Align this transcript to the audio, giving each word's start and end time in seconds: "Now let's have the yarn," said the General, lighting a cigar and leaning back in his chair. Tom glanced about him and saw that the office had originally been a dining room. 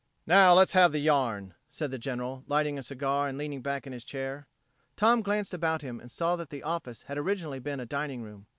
"Now 0.25 0.55
let's 0.55 0.73
have 0.73 0.91
the 0.91 0.97
yarn," 0.97 1.53
said 1.69 1.91
the 1.91 1.99
General, 1.99 2.43
lighting 2.47 2.75
a 2.75 2.81
cigar 2.81 3.27
and 3.27 3.37
leaning 3.37 3.61
back 3.61 3.85
in 3.85 3.93
his 3.93 4.03
chair. 4.03 4.47
Tom 4.95 5.21
glanced 5.21 5.53
about 5.53 5.83
him 5.83 5.99
and 5.99 6.09
saw 6.09 6.35
that 6.37 6.49
the 6.49 6.63
office 6.63 7.03
had 7.03 7.19
originally 7.19 7.59
been 7.59 7.79
a 7.79 7.85
dining 7.85 8.23
room. 8.23 8.47